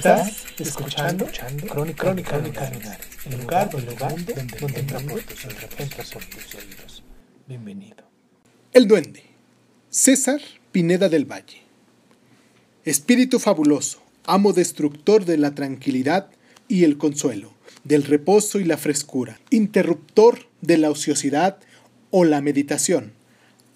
Estás 0.00 0.46
escuchando, 0.58 1.26
Crónica, 1.68 2.04
Crónica 2.04 2.38
Lunares, 2.38 3.06
el 3.26 3.38
lugar, 3.38 3.68
el 3.76 3.84
lugar 3.84 4.24
donde, 4.24 4.56
donde 4.58 4.80
entra 4.80 4.98
por 4.98 5.20
tus 5.20 5.44
oídos, 5.44 5.64
entra 5.76 6.04
por 6.10 6.24
tus 6.24 6.54
oídos. 6.54 7.04
Bienvenido. 7.46 7.96
El 8.72 8.88
Duende. 8.88 9.22
César 9.90 10.40
Pineda 10.72 11.10
del 11.10 11.30
Valle. 11.30 11.60
Espíritu 12.86 13.38
fabuloso, 13.38 14.02
amo 14.24 14.54
destructor 14.54 15.26
de 15.26 15.36
la 15.36 15.54
tranquilidad 15.54 16.30
y 16.66 16.84
el 16.84 16.96
consuelo, 16.96 17.52
del 17.84 18.04
reposo 18.04 18.58
y 18.58 18.64
la 18.64 18.78
frescura, 18.78 19.38
interruptor 19.50 20.46
de 20.62 20.78
la 20.78 20.88
ociosidad 20.88 21.58
o 22.10 22.24
la 22.24 22.40
meditación, 22.40 23.12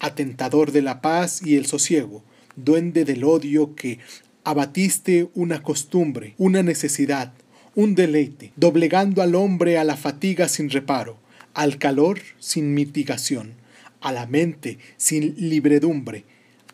atentador 0.01 0.73
de 0.73 0.81
la 0.81 1.03
paz 1.03 1.43
y 1.45 1.57
el 1.57 1.67
sosiego, 1.67 2.25
duende 2.57 3.05
del 3.05 3.25
odio 3.25 3.75
que 3.75 3.99
abatiste 4.45 5.29
una 5.35 5.63
costumbre, 5.63 6.35
una 6.39 6.63
necesidad, 6.63 7.33
un 7.75 7.95
deleite, 7.95 8.53
doblegando 8.57 9.23
al 9.23 9.35
hombre 9.35 9.79
a 9.79 9.85
la 9.85 9.97
fatiga 9.97 10.49
sin 10.49 10.71
reparo, 10.71 11.19
al 11.55 11.79
calor 11.79 12.21
sin 12.39 12.75
mitigación, 12.75 13.55
a 14.01 14.13
la 14.13 14.27
mente 14.27 14.79
sin 14.97 15.35
libredumbre, 15.39 16.25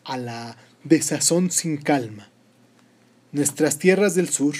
a 0.03 0.17
la 0.17 0.57
desazón 0.83 1.49
sin 1.49 1.77
calma. 1.77 2.29
Nuestras 3.31 3.79
tierras 3.79 4.15
del 4.15 4.29
sur, 4.29 4.55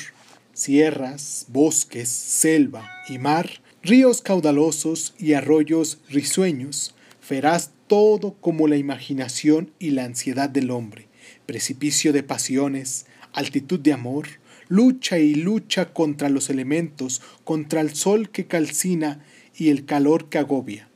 sierras, 0.53 1.45
bosques, 1.49 2.09
selva 2.09 2.89
y 3.09 3.17
mar, 3.17 3.61
ríos 3.83 4.21
caudalosos 4.21 5.13
y 5.19 5.33
arroyos 5.33 5.99
risueños, 6.09 6.95
feraz 7.19 7.71
todo 7.87 8.35
como 8.39 8.67
la 8.67 8.77
imaginación 8.77 9.71
y 9.79 9.89
la 9.91 10.05
ansiedad 10.05 10.49
del 10.49 10.71
hombre, 10.71 11.07
precipicio 11.45 12.13
de 12.13 12.23
pasiones, 12.23 13.05
altitud 13.33 13.79
de 13.79 13.93
amor, 13.93 14.27
lucha 14.67 15.19
y 15.19 15.35
lucha 15.35 15.93
contra 15.93 16.29
los 16.29 16.49
elementos, 16.49 17.21
contra 17.43 17.81
el 17.81 17.95
sol 17.95 18.29
que 18.29 18.47
calcina 18.47 19.23
y 19.55 19.69
el 19.69 19.85
calor 19.85 20.29
que 20.29 20.37
agobia, 20.37 20.87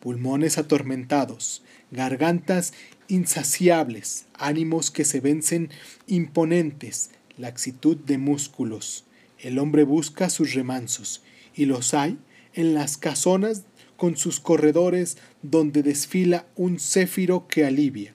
pulmones 0.00 0.58
atormentados, 0.58 1.62
gargantas 1.90 2.72
insaciables, 3.08 4.26
ánimos 4.34 4.90
que 4.90 5.04
se 5.04 5.20
vencen 5.20 5.70
imponentes, 6.06 7.10
laxitud 7.38 7.96
de 7.96 8.18
músculos. 8.18 9.04
El 9.38 9.58
hombre 9.58 9.84
busca 9.84 10.30
sus 10.30 10.54
remansos, 10.54 11.22
y 11.54 11.66
los 11.66 11.94
hay 11.94 12.18
en 12.54 12.74
las 12.74 12.96
casonas 12.96 13.64
con 13.96 14.16
sus 14.16 14.40
corredores 14.40 15.18
donde 15.42 15.82
desfila 15.82 16.46
un 16.56 16.78
céfiro 16.78 17.46
que 17.46 17.64
alivia 17.64 18.14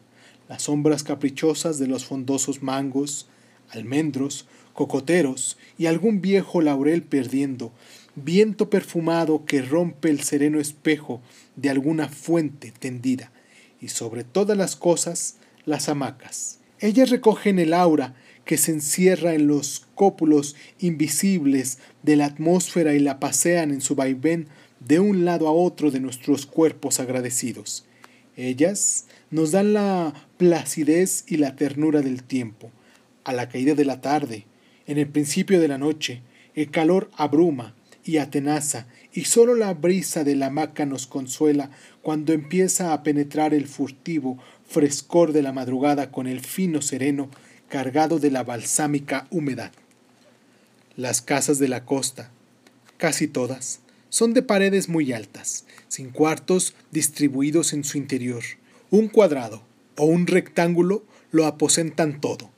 las 0.50 0.64
sombras 0.64 1.04
caprichosas 1.04 1.78
de 1.80 1.88
los 1.88 2.06
fondosos 2.06 2.64
mangos, 2.64 3.28
almendros, 3.70 4.48
cocoteros 4.74 5.58
y 5.78 5.88
algún 5.88 6.22
viejo 6.22 6.62
laurel 6.62 7.04
perdiendo, 7.04 7.72
viento 8.16 8.70
perfumado 8.70 9.46
que 9.46 9.62
rompe 9.62 10.10
el 10.10 10.22
sereno 10.22 10.60
espejo 10.60 11.22
de 11.56 11.70
alguna 11.70 12.10
fuente 12.10 12.72
tendida, 12.78 13.32
y 13.82 13.90
sobre 13.90 14.24
todas 14.24 14.58
las 14.58 14.76
cosas 14.76 15.38
las 15.66 15.90
hamacas. 15.90 16.60
Ellas 16.80 17.10
recogen 17.10 17.60
el 17.60 17.74
aura 17.74 18.16
que 18.46 18.58
se 18.58 18.72
encierra 18.72 19.34
en 19.34 19.48
los 19.48 19.86
cópulos 19.96 20.56
invisibles 20.80 21.80
de 22.04 22.16
la 22.16 22.26
atmósfera 22.26 22.94
y 22.94 23.00
la 23.00 23.20
pasean 23.20 23.72
en 23.72 23.82
su 23.82 23.96
vaivén 23.96 24.48
de 24.80 25.00
un 25.00 25.26
lado 25.26 25.48
a 25.48 25.52
otro 25.52 25.92
de 25.92 26.00
nuestros 26.00 26.46
cuerpos 26.46 27.00
agradecidos. 27.00 27.86
Ellas 28.36 29.06
nos 29.32 29.52
dan 29.52 29.74
la 29.74 30.14
placidez 30.38 31.26
y 31.28 31.38
la 31.38 31.56
ternura 31.56 32.02
del 32.02 32.24
tiempo. 32.24 32.72
A 33.28 33.34
la 33.34 33.50
caída 33.50 33.76
de 33.76 33.84
la 33.84 34.00
tarde, 34.00 34.46
en 34.86 34.98
el 34.98 35.10
principio 35.10 35.60
de 35.60 35.68
la 35.68 35.78
noche, 35.78 36.22
el 36.56 36.72
calor 36.72 37.12
abruma 37.18 37.76
y 38.06 38.20
atenaza, 38.20 38.88
y 39.12 39.26
sólo 39.26 39.54
la 39.54 39.74
brisa 39.74 40.24
de 40.24 40.34
la 40.38 40.46
hamaca 40.46 40.86
nos 40.86 41.08
consuela 41.08 41.70
cuando 42.02 42.32
empieza 42.32 42.94
a 42.94 43.04
penetrar 43.04 43.54
el 43.54 43.68
furtivo 43.68 44.38
frescor 44.66 45.34
de 45.34 45.42
la 45.42 45.52
madrugada 45.52 46.10
con 46.10 46.26
el 46.26 46.40
fino 46.40 46.82
sereno 46.82 47.30
cargado 47.68 48.18
de 48.18 48.32
la 48.32 48.46
balsámica 48.46 49.28
humedad. 49.30 49.74
Las 50.96 51.22
casas 51.22 51.60
de 51.60 51.68
la 51.68 51.84
costa, 51.84 52.32
casi 52.96 53.28
todas, 53.28 53.82
son 54.08 54.34
de 54.34 54.42
paredes 54.42 54.88
muy 54.88 55.12
altas, 55.12 55.66
sin 55.90 56.12
cuartos 56.12 56.76
distribuidos 56.92 57.74
en 57.74 57.84
su 57.84 57.98
interior. 57.98 58.44
Un 58.90 59.10
cuadrado 59.10 59.64
o 59.98 60.06
un 60.06 60.28
rectángulo 60.28 61.04
lo 61.32 61.46
aposentan 61.46 62.22
todo. 62.22 62.56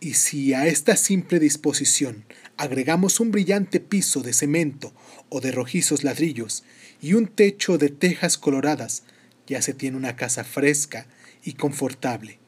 Y 0.00 0.14
si 0.14 0.52
a 0.52 0.66
esta 0.66 0.96
simple 0.96 1.38
disposición 1.38 2.24
agregamos 2.56 3.18
un 3.20 3.30
brillante 3.30 3.80
piso 3.80 4.22
de 4.22 4.32
cemento 4.32 4.92
o 5.28 5.40
de 5.40 5.52
rojizos 5.52 6.04
ladrillos 6.04 6.64
y 7.00 7.14
un 7.14 7.26
techo 7.26 7.78
de 7.78 7.88
tejas 7.88 8.36
coloradas, 8.36 9.04
ya 9.46 9.62
se 9.62 9.74
tiene 9.74 9.96
una 9.96 10.16
casa 10.16 10.44
fresca 10.44 11.06
y 11.44 11.54
confortable. 11.54 12.38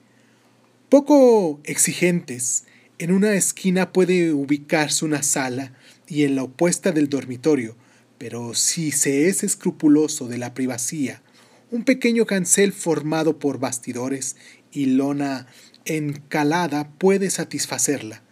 Poco 0.88 1.60
exigentes, 1.64 2.64
en 2.98 3.12
una 3.12 3.34
esquina 3.34 3.92
puede 3.92 4.32
ubicarse 4.32 5.04
una 5.04 5.22
sala 5.22 5.72
y 6.06 6.24
en 6.24 6.34
la 6.34 6.42
opuesta 6.42 6.92
del 6.92 7.08
dormitorio, 7.08 7.76
pero 8.18 8.54
si 8.54 8.90
se 8.90 9.28
es 9.28 9.44
escrupuloso 9.44 10.28
de 10.28 10.38
la 10.38 10.54
privacidad, 10.54 11.22
un 11.70 11.84
pequeño 11.84 12.26
cancel 12.26 12.72
formado 12.72 13.38
por 13.38 13.58
bastidores 13.58 14.36
y 14.72 14.86
lona 14.86 15.46
encalada 15.84 16.90
puede 16.98 17.30
satisfacerla. 17.30 18.22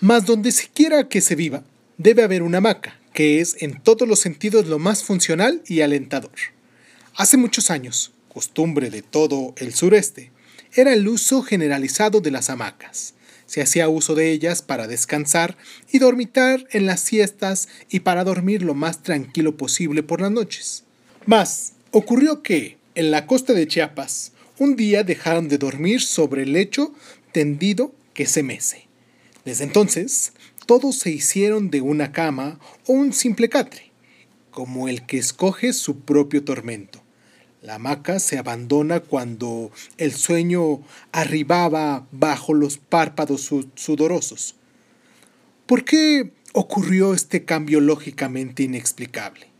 Mas 0.00 0.26
donde 0.26 0.52
siquiera 0.52 1.08
que 1.08 1.20
se 1.20 1.34
viva, 1.34 1.64
debe 1.98 2.22
haber 2.22 2.42
una 2.42 2.58
hamaca, 2.58 3.00
que 3.12 3.40
es 3.40 3.56
en 3.60 3.80
todos 3.80 4.08
los 4.08 4.20
sentidos 4.20 4.66
lo 4.66 4.78
más 4.78 5.02
funcional 5.02 5.62
y 5.66 5.80
alentador. 5.80 6.32
Hace 7.16 7.36
muchos 7.36 7.70
años, 7.70 8.12
costumbre 8.28 8.90
de 8.90 9.02
todo 9.02 9.54
el 9.56 9.72
sureste, 9.74 10.32
era 10.74 10.92
el 10.92 11.06
uso 11.06 11.42
generalizado 11.42 12.20
de 12.20 12.32
las 12.32 12.50
hamacas. 12.50 13.14
Se 13.46 13.62
hacía 13.62 13.88
uso 13.88 14.14
de 14.14 14.32
ellas 14.32 14.62
para 14.62 14.88
descansar 14.88 15.56
y 15.92 16.00
dormitar 16.00 16.66
en 16.72 16.86
las 16.86 17.00
siestas 17.00 17.68
y 17.88 18.00
para 18.00 18.24
dormir 18.24 18.62
lo 18.62 18.74
más 18.74 19.02
tranquilo 19.02 19.56
posible 19.56 20.02
por 20.02 20.20
las 20.20 20.32
noches. 20.32 20.82
Mas 21.26 21.73
ocurrió 21.94 22.42
que, 22.42 22.76
en 22.96 23.12
la 23.12 23.26
costa 23.26 23.52
de 23.52 23.68
Chiapas, 23.68 24.32
un 24.58 24.74
día 24.74 25.04
dejaron 25.04 25.48
de 25.48 25.58
dormir 25.58 26.00
sobre 26.00 26.42
el 26.42 26.52
lecho 26.52 26.92
tendido 27.30 27.94
que 28.14 28.26
se 28.26 28.42
mece. 28.42 28.88
Desde 29.44 29.62
entonces, 29.62 30.32
todos 30.66 30.96
se 30.98 31.10
hicieron 31.10 31.70
de 31.70 31.80
una 31.80 32.10
cama 32.10 32.58
o 32.86 32.94
un 32.94 33.12
simple 33.12 33.48
catre, 33.48 33.92
como 34.50 34.88
el 34.88 35.06
que 35.06 35.18
escoge 35.18 35.72
su 35.72 36.00
propio 36.00 36.42
tormento. 36.42 37.00
La 37.62 37.76
hamaca 37.76 38.18
se 38.18 38.38
abandona 38.38 38.98
cuando 39.00 39.70
el 39.96 40.12
sueño 40.12 40.82
arribaba 41.12 42.06
bajo 42.10 42.54
los 42.54 42.76
párpados 42.76 43.42
su- 43.42 43.68
sudorosos. 43.76 44.56
¿Por 45.66 45.84
qué 45.84 46.32
ocurrió 46.54 47.14
este 47.14 47.44
cambio 47.44 47.80
lógicamente 47.80 48.64
inexplicable? 48.64 49.53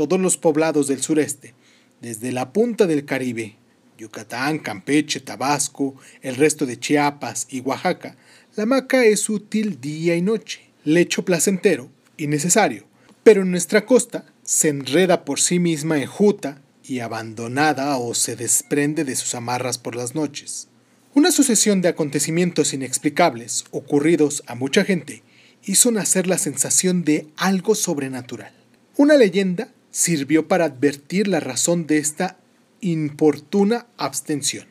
Todos 0.00 0.18
los 0.18 0.38
poblados 0.38 0.88
del 0.88 1.02
sureste, 1.02 1.52
desde 2.00 2.32
la 2.32 2.54
punta 2.54 2.86
del 2.86 3.04
Caribe, 3.04 3.56
Yucatán, 3.98 4.58
Campeche, 4.58 5.20
Tabasco, 5.20 5.94
el 6.22 6.36
resto 6.36 6.64
de 6.64 6.80
Chiapas 6.80 7.46
y 7.50 7.60
Oaxaca, 7.60 8.16
la 8.56 8.62
hamaca 8.62 9.04
es 9.04 9.28
útil 9.28 9.78
día 9.78 10.16
y 10.16 10.22
noche, 10.22 10.62
lecho 10.84 11.26
placentero 11.26 11.90
y 12.16 12.28
necesario, 12.28 12.86
pero 13.22 13.42
en 13.42 13.50
nuestra 13.50 13.84
costa 13.84 14.24
se 14.42 14.70
enreda 14.70 15.26
por 15.26 15.38
sí 15.38 15.58
misma 15.58 15.98
enjuta 15.98 16.62
y 16.82 17.00
abandonada 17.00 17.98
o 17.98 18.14
se 18.14 18.36
desprende 18.36 19.04
de 19.04 19.16
sus 19.16 19.34
amarras 19.34 19.76
por 19.76 19.96
las 19.96 20.14
noches. 20.14 20.68
Una 21.12 21.30
sucesión 21.30 21.82
de 21.82 21.88
acontecimientos 21.88 22.72
inexplicables 22.72 23.66
ocurridos 23.70 24.44
a 24.46 24.54
mucha 24.54 24.82
gente 24.82 25.22
hizo 25.62 25.90
nacer 25.90 26.26
la 26.26 26.38
sensación 26.38 27.04
de 27.04 27.26
algo 27.36 27.74
sobrenatural. 27.74 28.54
Una 28.96 29.18
leyenda 29.18 29.68
sirvió 29.90 30.48
para 30.48 30.66
advertir 30.66 31.28
la 31.28 31.40
razón 31.40 31.86
de 31.86 31.98
esta 31.98 32.36
importuna 32.80 33.86
abstención. 33.96 34.66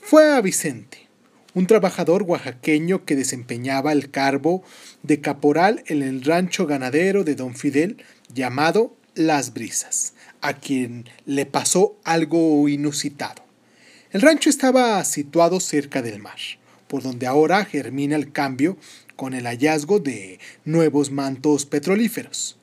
fue 0.00 0.32
a 0.32 0.40
Vicente, 0.40 1.08
un 1.54 1.66
trabajador 1.66 2.24
oaxaqueño 2.24 3.04
que 3.04 3.16
desempeñaba 3.16 3.92
el 3.92 4.10
cargo 4.10 4.62
de 5.02 5.20
caporal 5.20 5.82
en 5.86 6.02
el 6.02 6.22
rancho 6.22 6.66
ganadero 6.66 7.24
de 7.24 7.34
don 7.36 7.54
Fidel 7.54 8.02
llamado 8.32 8.96
Las 9.14 9.54
Brisas, 9.54 10.14
a 10.40 10.54
quien 10.54 11.08
le 11.24 11.46
pasó 11.46 11.96
algo 12.04 12.68
inusitado. 12.68 13.44
El 14.10 14.20
rancho 14.20 14.50
estaba 14.50 15.02
situado 15.04 15.58
cerca 15.58 16.02
del 16.02 16.20
mar, 16.20 16.38
por 16.86 17.02
donde 17.02 17.26
ahora 17.26 17.64
germina 17.64 18.16
el 18.16 18.30
cambio 18.30 18.76
con 19.16 19.32
el 19.32 19.46
hallazgo 19.46 20.00
de 20.00 20.38
nuevos 20.64 21.10
mantos 21.10 21.66
petrolíferos. 21.66 22.58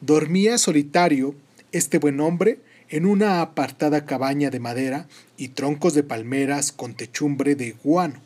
Dormía 0.00 0.58
solitario 0.58 1.34
este 1.72 1.98
buen 1.98 2.20
hombre 2.20 2.60
en 2.88 3.04
una 3.04 3.42
apartada 3.42 4.06
cabaña 4.06 4.48
de 4.48 4.60
madera 4.60 5.08
y 5.36 5.48
troncos 5.48 5.92
de 5.94 6.04
palmeras 6.04 6.70
con 6.70 6.94
techumbre 6.94 7.56
de 7.56 7.72
guano. 7.82 8.20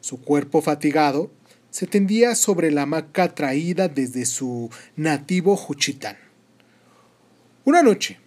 Su 0.00 0.20
cuerpo 0.20 0.60
fatigado 0.60 1.30
se 1.70 1.86
tendía 1.86 2.34
sobre 2.34 2.70
la 2.70 2.82
hamaca 2.82 3.34
traída 3.34 3.88
desde 3.88 4.26
su 4.26 4.70
nativo 4.96 5.56
Juchitán. 5.56 6.16
Una 7.64 7.82
noche, 7.82 8.18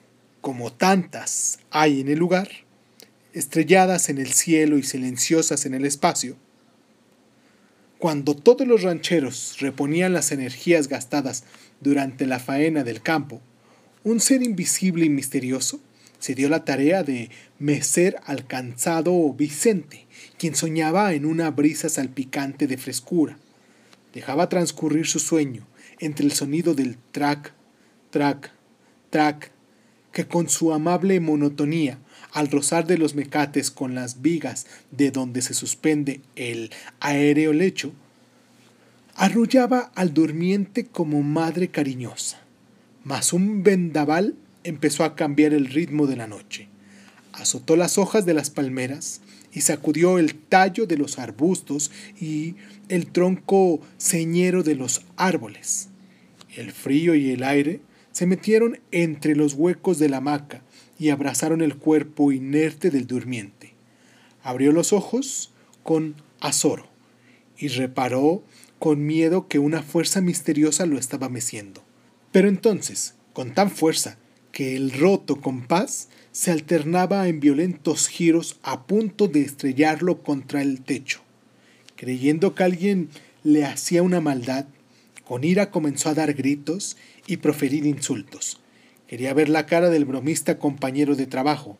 como 0.42 0.74
tantas 0.74 1.60
hay 1.70 2.02
en 2.02 2.10
el 2.10 2.18
lugar, 2.18 2.50
estrelladas 3.34 4.10
en 4.10 4.18
el 4.18 4.34
cielo 4.34 4.78
y 4.78 4.84
silenciosas 4.84 5.66
en 5.66 5.76
el 5.76 5.86
espacio, 5.86 6.38
cuando 8.04 8.36
todos 8.36 8.68
los 8.68 8.82
rancheros 8.82 9.56
reponían 9.62 10.12
las 10.12 10.34
energías 10.34 10.90
gastadas 10.90 11.46
durante 11.80 12.28
la 12.28 12.38
faena 12.38 12.84
del 12.84 13.02
campo, 13.02 13.40
un 14.04 14.20
ser 14.20 14.44
invisible 14.44 15.06
y 15.06 15.10
misterioso 15.10 15.80
se 16.20 16.36
dio 16.36 16.50
la 16.50 16.66
tarea 16.66 17.04
de 17.04 17.30
mecer 17.60 18.18
al 18.26 18.46
cansado 18.46 19.32
Vicente, 19.32 20.06
quien 20.38 20.54
soñaba 20.54 21.14
en 21.14 21.26
una 21.26 21.50
brisa 21.52 21.88
salpicante 21.88 22.68
de 22.68 22.78
frescura. 22.78 23.38
Dejaba 24.14 24.50
transcurrir 24.50 25.08
su 25.08 25.20
sueño 25.20 25.66
entre 26.00 26.26
el 26.26 26.34
sonido 26.34 26.74
del 26.76 26.98
trac, 27.14 27.54
trac, 28.10 28.52
trac, 29.12 29.50
que 30.12 30.28
con 30.28 30.50
su 30.50 30.74
amable 30.74 31.22
monotonía, 31.22 32.00
al 32.34 32.50
rozar 32.50 32.88
de 32.88 32.98
los 32.98 33.14
mecates 33.14 33.70
con 33.72 33.96
las 33.96 34.22
vigas 34.22 34.66
de 34.92 35.12
donde 35.12 35.42
se 35.42 35.54
suspende 35.54 36.22
el 36.36 36.72
aéreo 37.00 37.54
lecho, 37.54 37.94
arrullaba 39.16 39.92
al 39.96 40.14
durmiente 40.14 40.86
como 40.86 41.22
madre 41.22 41.68
cariñosa. 41.68 42.42
Mas 43.04 43.34
un 43.34 43.62
vendaval 43.64 44.36
empezó 44.64 45.04
a 45.04 45.16
cambiar 45.16 45.54
el 45.54 45.68
ritmo 45.68 46.08
de 46.08 46.16
la 46.16 46.28
noche. 46.28 46.68
Azotó 47.34 47.76
las 47.76 47.98
hojas 48.00 48.26
de 48.26 48.34
las 48.34 48.50
palmeras 48.50 49.22
y 49.52 49.62
sacudió 49.62 50.18
el 50.18 50.34
tallo 50.34 50.88
de 50.88 50.98
los 50.98 51.20
arbustos 51.20 51.92
y 52.20 52.56
el 52.90 53.08
tronco 53.08 53.80
ceñero 54.00 54.64
de 54.64 54.74
los 54.74 55.06
árboles. 55.18 55.90
El 56.56 56.72
frío 56.72 57.14
y 57.14 57.30
el 57.32 57.44
aire 57.44 57.82
se 58.12 58.26
metieron 58.26 58.80
entre 58.92 59.36
los 59.36 59.54
huecos 59.54 60.00
de 60.00 60.10
la 60.10 60.18
hamaca 60.18 60.63
y 60.98 61.10
abrazaron 61.10 61.62
el 61.62 61.78
cuerpo 61.78 62.32
inerte 62.32 62.90
del 62.90 63.08
durmiente. 63.08 63.74
Abrió 64.44 64.72
los 64.72 64.94
ojos 64.94 65.52
con 65.84 66.16
azoro 66.40 66.88
y 67.58 67.68
reparó 67.70 68.44
con 68.80 69.06
miedo 69.06 69.48
que 69.48 69.60
una 69.60 69.82
fuerza 69.82 70.22
misteriosa 70.22 70.86
lo 70.86 70.98
estaba 70.98 71.30
meciendo. 71.30 71.84
Pero 72.32 72.50
entonces, 72.50 73.16
con 73.34 73.54
tan 73.54 73.72
fuerza 73.72 74.18
que 74.52 74.76
el 74.76 74.92
roto 74.92 75.42
compás 75.42 76.10
se 76.32 76.52
alternaba 76.52 77.28
en 77.28 77.40
violentos 77.40 78.08
giros 78.08 78.60
a 78.64 78.86
punto 78.86 79.28
de 79.28 79.42
estrellarlo 79.42 80.24
contra 80.24 80.62
el 80.62 80.82
techo. 80.82 81.22
Creyendo 81.96 82.56
que 82.56 82.64
alguien 82.64 83.10
le 83.44 83.66
hacía 83.66 84.04
una 84.04 84.20
maldad, 84.20 84.66
con 85.26 85.44
ira 85.44 85.72
comenzó 85.72 86.10
a 86.10 86.14
dar 86.14 86.34
gritos 86.34 86.98
y 87.28 87.38
proferir 87.38 87.86
insultos. 87.86 88.60
Quería 89.14 89.36
ver 89.36 89.48
la 89.48 89.68
cara 89.68 89.92
del 89.92 90.06
bromista 90.06 90.58
compañero 90.58 91.16
de 91.16 91.28
trabajo, 91.28 91.78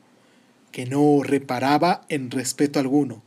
que 0.72 0.86
no 0.86 1.24
reparaba 1.24 2.06
en 2.08 2.30
respeto 2.30 2.80
alguno. 2.80 3.24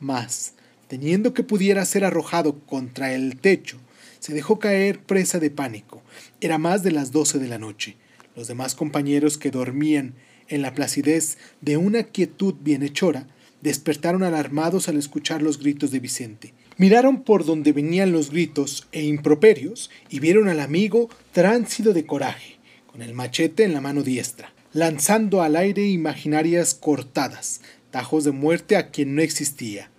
Mas, 0.00 0.54
teniendo 0.88 1.34
que 1.34 1.42
pudiera 1.42 1.84
ser 1.84 2.06
arrojado 2.06 2.58
contra 2.60 3.12
el 3.12 3.36
techo, 3.36 3.76
se 4.18 4.32
dejó 4.32 4.58
caer 4.58 5.00
presa 5.00 5.40
de 5.40 5.50
pánico. 5.50 6.00
Era 6.40 6.56
más 6.56 6.82
de 6.82 6.92
las 6.92 7.12
doce 7.12 7.38
de 7.38 7.48
la 7.48 7.58
noche. 7.58 7.96
Los 8.34 8.48
demás 8.48 8.74
compañeros 8.74 9.36
que 9.36 9.50
dormían 9.50 10.14
en 10.48 10.62
la 10.62 10.72
placidez 10.72 11.36
de 11.60 11.76
una 11.76 12.04
quietud 12.04 12.54
bienhechora 12.62 13.26
despertaron 13.60 14.22
alarmados 14.22 14.88
al 14.88 14.96
escuchar 14.96 15.42
los 15.42 15.58
gritos 15.58 15.90
de 15.90 16.00
Vicente. 16.00 16.54
Miraron 16.78 17.24
por 17.24 17.44
donde 17.44 17.74
venían 17.74 18.10
los 18.10 18.30
gritos 18.30 18.88
e 18.90 19.02
improperios 19.02 19.90
y 20.08 20.20
vieron 20.20 20.48
al 20.48 20.60
amigo 20.60 21.10
tránsido 21.32 21.92
de 21.92 22.06
coraje, 22.06 22.54
con 22.94 23.02
el 23.02 23.12
machete 23.12 23.64
en 23.64 23.74
la 23.74 23.80
mano 23.80 24.04
diestra, 24.04 24.52
lanzando 24.72 25.42
al 25.42 25.56
aire 25.56 25.84
imaginarias 25.84 26.74
cortadas, 26.74 27.60
tajos 27.90 28.22
de 28.22 28.30
muerte 28.30 28.76
a 28.76 28.90
quien 28.90 29.16
no 29.16 29.22
existía. 29.22 29.90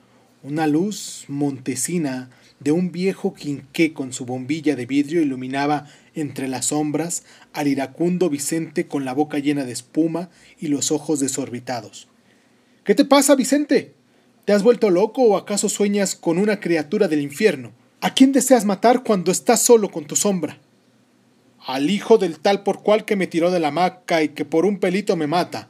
Una 0.43 0.65
luz 0.65 1.25
montesina 1.27 2.29
de 2.61 2.71
un 2.71 2.93
viejo 2.93 3.33
quinqué 3.33 3.91
con 3.91 4.13
su 4.13 4.25
bombilla 4.25 4.77
de 4.77 4.85
vidrio 4.85 5.21
iluminaba 5.21 5.87
entre 6.13 6.47
las 6.47 6.67
sombras 6.67 7.23
al 7.51 7.67
iracundo 7.67 8.29
Vicente 8.29 8.87
con 8.87 9.03
la 9.03 9.11
boca 9.11 9.39
llena 9.39 9.65
de 9.65 9.73
espuma 9.73 10.29
y 10.57 10.69
los 10.69 10.93
ojos 10.93 11.19
desorbitados. 11.19 12.07
¿Qué 12.85 12.95
te 12.95 13.03
pasa, 13.03 13.35
Vicente? 13.35 13.93
¿Te 14.45 14.53
has 14.53 14.63
vuelto 14.63 14.89
loco 14.89 15.21
o 15.21 15.35
acaso 15.35 15.67
sueñas 15.67 16.15
con 16.15 16.37
una 16.37 16.61
criatura 16.61 17.09
del 17.09 17.19
infierno? 17.19 17.73
¿A 17.99 18.13
quién 18.13 18.31
deseas 18.31 18.63
matar 18.63 19.03
cuando 19.03 19.33
estás 19.33 19.61
solo 19.61 19.91
con 19.91 20.05
tu 20.05 20.15
sombra? 20.15 20.59
Al 21.65 21.89
hijo 21.89 22.17
del 22.19 22.39
tal 22.39 22.61
por 22.63 22.83
cual 22.83 23.05
que 23.05 23.15
me 23.15 23.27
tiró 23.27 23.49
de 23.49 23.59
la 23.59 23.69
hamaca 23.69 24.21
y 24.21 24.29
que 24.29 24.45
por 24.45 24.65
un 24.65 24.79
pelito 24.79 25.15
me 25.15 25.25
mata. 25.25 25.67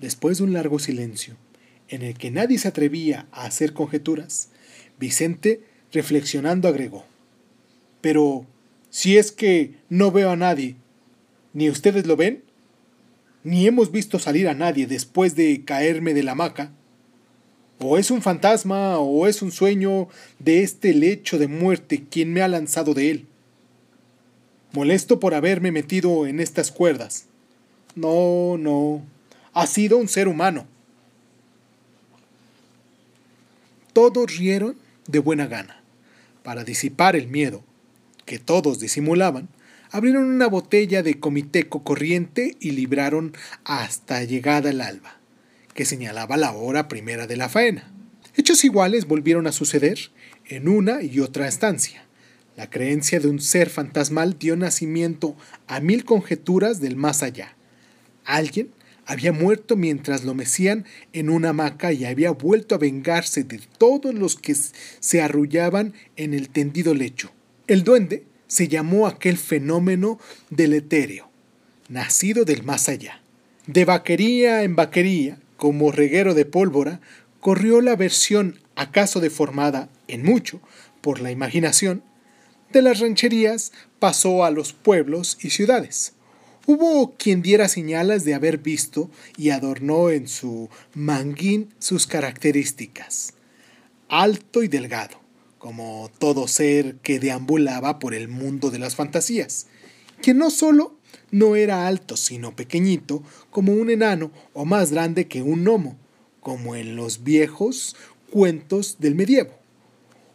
Después 0.00 0.38
de 0.38 0.44
un 0.44 0.52
largo 0.52 0.78
silencio, 0.78 1.36
en 1.88 2.02
el 2.02 2.16
que 2.16 2.30
nadie 2.30 2.58
se 2.58 2.68
atrevía 2.68 3.26
a 3.32 3.44
hacer 3.44 3.72
conjeturas, 3.72 4.50
Vicente, 4.98 5.62
reflexionando, 5.92 6.68
agregó 6.68 7.04
Pero, 8.00 8.46
si 8.90 9.16
es 9.16 9.32
que 9.32 9.74
no 9.88 10.12
veo 10.12 10.30
a 10.30 10.36
nadie, 10.36 10.76
¿ni 11.52 11.68
ustedes 11.68 12.06
lo 12.06 12.16
ven? 12.16 12.44
Ni 13.42 13.66
hemos 13.66 13.90
visto 13.90 14.20
salir 14.20 14.48
a 14.48 14.54
nadie 14.54 14.86
después 14.86 15.34
de 15.34 15.64
caerme 15.64 16.14
de 16.14 16.22
la 16.22 16.32
hamaca. 16.32 16.70
O 17.80 17.98
es 17.98 18.12
un 18.12 18.22
fantasma 18.22 18.98
o 18.98 19.26
es 19.26 19.42
un 19.42 19.50
sueño 19.50 20.08
de 20.38 20.62
este 20.62 20.94
lecho 20.94 21.38
de 21.38 21.48
muerte 21.48 22.04
quien 22.08 22.32
me 22.32 22.42
ha 22.42 22.48
lanzado 22.48 22.94
de 22.94 23.10
él. 23.10 23.26
Molesto 24.72 25.20
por 25.20 25.34
haberme 25.34 25.70
metido 25.70 26.26
en 26.26 26.40
estas 26.40 26.70
cuerdas. 26.70 27.26
No, 27.94 28.56
no. 28.58 29.02
Ha 29.52 29.66
sido 29.66 29.98
un 29.98 30.08
ser 30.08 30.28
humano. 30.28 30.66
Todos 33.92 34.36
rieron 34.36 34.76
de 35.06 35.18
buena 35.18 35.46
gana. 35.46 35.82
Para 36.42 36.64
disipar 36.64 37.14
el 37.14 37.28
miedo, 37.28 37.62
que 38.24 38.38
todos 38.38 38.80
disimulaban, 38.80 39.48
abrieron 39.90 40.24
una 40.24 40.46
botella 40.46 41.02
de 41.02 41.20
comiteco 41.20 41.84
corriente 41.84 42.56
y 42.58 42.70
libraron 42.70 43.36
hasta 43.64 44.24
llegada 44.24 44.70
el 44.70 44.80
alba 44.80 45.22
que 45.74 45.84
señalaba 45.84 46.36
la 46.36 46.52
hora 46.52 46.88
primera 46.88 47.26
de 47.26 47.36
la 47.36 47.48
faena. 47.48 47.90
Hechos 48.36 48.64
iguales 48.64 49.06
volvieron 49.06 49.46
a 49.46 49.52
suceder 49.52 50.10
en 50.46 50.68
una 50.68 51.02
y 51.02 51.20
otra 51.20 51.48
estancia. 51.48 52.04
La 52.56 52.68
creencia 52.68 53.18
de 53.18 53.28
un 53.28 53.40
ser 53.40 53.70
fantasmal 53.70 54.38
dio 54.38 54.56
nacimiento 54.56 55.36
a 55.66 55.80
mil 55.80 56.04
conjeturas 56.04 56.80
del 56.80 56.96
más 56.96 57.22
allá. 57.22 57.56
Alguien 58.24 58.70
había 59.06 59.32
muerto 59.32 59.76
mientras 59.76 60.24
lo 60.24 60.34
mecían 60.34 60.84
en 61.12 61.30
una 61.30 61.50
hamaca 61.50 61.92
y 61.92 62.04
había 62.04 62.30
vuelto 62.30 62.74
a 62.74 62.78
vengarse 62.78 63.42
de 63.42 63.60
todos 63.78 64.14
los 64.14 64.36
que 64.36 64.54
se 64.54 65.22
arrullaban 65.22 65.94
en 66.16 66.34
el 66.34 66.50
tendido 66.50 66.94
lecho. 66.94 67.32
El 67.66 67.84
duende 67.84 68.24
se 68.46 68.68
llamó 68.68 69.06
aquel 69.06 69.38
fenómeno 69.38 70.18
del 70.50 70.74
etéreo, 70.74 71.30
nacido 71.88 72.44
del 72.44 72.62
más 72.64 72.88
allá. 72.88 73.22
De 73.66 73.84
vaquería 73.84 74.62
en 74.62 74.76
vaquería, 74.76 75.38
como 75.56 75.90
reguero 75.90 76.34
de 76.34 76.44
pólvora, 76.44 77.00
corrió 77.40 77.80
la 77.80 77.96
versión, 77.96 78.60
acaso 78.76 79.20
deformada 79.20 79.88
en 80.06 80.22
mucho 80.22 80.60
por 81.00 81.20
la 81.20 81.30
imaginación, 81.30 82.02
de 82.72 82.82
las 82.82 83.00
rancherías 83.00 83.72
pasó 83.98 84.44
a 84.44 84.50
los 84.50 84.72
pueblos 84.72 85.38
y 85.42 85.50
ciudades. 85.50 86.14
Hubo 86.66 87.14
quien 87.16 87.42
diera 87.42 87.68
señales 87.68 88.24
de 88.24 88.34
haber 88.34 88.58
visto 88.58 89.10
y 89.36 89.50
adornó 89.50 90.10
en 90.10 90.28
su 90.28 90.68
manguín 90.94 91.74
sus 91.78 92.06
características. 92.06 93.34
Alto 94.08 94.62
y 94.62 94.68
delgado, 94.68 95.20
como 95.58 96.10
todo 96.18 96.46
ser 96.46 96.96
que 96.96 97.18
deambulaba 97.18 97.98
por 97.98 98.14
el 98.14 98.28
mundo 98.28 98.70
de 98.70 98.78
las 98.78 98.94
fantasías, 98.94 99.66
que 100.20 100.34
no 100.34 100.50
solo 100.50 100.96
no 101.32 101.56
era 101.56 101.86
alto, 101.86 102.16
sino 102.16 102.54
pequeñito, 102.54 103.22
como 103.50 103.72
un 103.72 103.90
enano 103.90 104.30
o 104.52 104.64
más 104.64 104.92
grande 104.92 105.26
que 105.26 105.42
un 105.42 105.64
gnomo, 105.64 105.96
como 106.40 106.76
en 106.76 106.94
los 106.94 107.24
viejos 107.24 107.96
cuentos 108.30 108.96
del 108.98 109.14
medievo. 109.14 109.52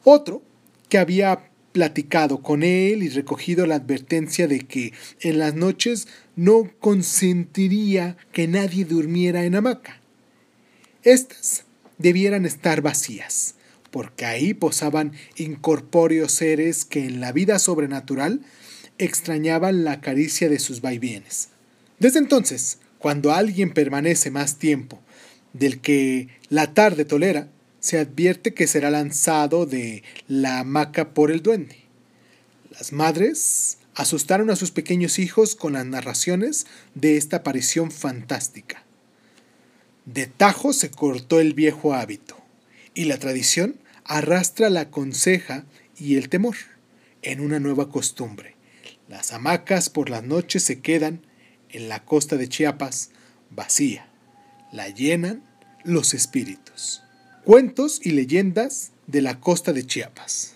Otro 0.04 0.42
que 0.90 0.98
había 0.98 1.50
platicado 1.72 2.42
con 2.42 2.64
él 2.64 3.04
y 3.04 3.10
recogido 3.10 3.68
la 3.68 3.76
advertencia 3.76 4.48
de 4.48 4.62
que 4.62 4.94
en 5.22 5.40
las 5.40 5.54
noches 5.54 6.08
no 6.36 6.72
consentiría 6.80 8.18
que 8.32 8.48
nadie 8.48 8.86
durmiera 8.86 9.44
en 9.46 9.56
hamaca. 9.56 10.02
Estas 11.04 11.66
debieran 11.98 12.46
estar 12.46 12.82
vacías, 12.82 13.56
porque 13.92 14.26
ahí 14.26 14.54
posaban 14.54 15.14
incorpóreos 15.36 16.32
seres 16.32 16.86
que 16.86 17.06
en 17.06 17.20
la 17.20 17.32
vida 17.32 17.60
sobrenatural 17.60 18.42
extrañaban 18.98 19.84
la 19.84 20.02
caricia 20.02 20.50
de 20.50 20.60
sus 20.60 20.82
vaivienes. 20.82 21.50
Desde 22.00 22.20
entonces, 22.20 22.80
cuando 23.00 23.34
alguien 23.34 23.74
permanece 23.74 24.32
más 24.32 24.58
tiempo 24.58 25.00
del 25.54 25.80
que 25.80 26.30
la 26.50 26.74
tarde 26.74 27.06
tolera, 27.06 27.50
se 27.88 28.00
advierte 28.00 28.54
que 28.54 28.68
será 28.68 28.92
lanzado 28.92 29.66
de 29.66 30.04
la 30.28 30.60
hamaca 30.60 31.14
por 31.14 31.32
el 31.32 31.42
duende. 31.42 31.78
Las 32.72 32.92
madres 32.92 33.78
asustaron 33.96 34.50
a 34.50 34.58
sus 34.58 34.72
pequeños 34.72 35.20
hijos 35.20 35.56
con 35.56 35.74
las 35.74 35.86
narraciones 35.86 36.68
de 36.96 37.16
esta 37.16 37.38
aparición 37.38 37.90
fantástica. 37.90 38.84
De 40.06 40.28
tajo 40.28 40.74
se 40.74 40.92
cortó 40.92 41.40
el 41.40 41.54
viejo 41.54 41.94
hábito, 41.94 42.38
y 42.94 43.06
la 43.06 43.18
tradición 43.18 43.80
arrastra 44.04 44.70
la 44.70 44.90
conseja 44.90 45.66
y 45.98 46.18
el 46.18 46.28
temor 46.28 46.56
en 47.22 47.40
una 47.40 47.60
nueva 47.60 47.90
costumbre. 47.90 48.56
Las 49.08 49.32
hamacas 49.32 49.90
por 49.90 50.10
las 50.10 50.24
noches 50.24 50.64
se 50.64 50.82
quedan 50.82 51.22
en 51.70 51.88
la 51.88 52.04
costa 52.04 52.36
de 52.36 52.50
Chiapas 52.50 53.12
vacía. 53.50 54.08
La 54.74 54.90
llenan 54.90 55.44
los 55.84 56.14
espíritus. 56.14 57.02
Cuentos 57.48 58.02
y 58.04 58.12
leyendas 58.12 58.92
de 59.06 59.22
la 59.22 59.40
costa 59.40 59.72
de 59.72 59.86
Chiapas. 59.86 60.56